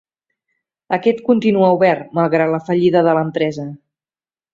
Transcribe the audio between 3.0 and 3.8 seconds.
de l'empresa.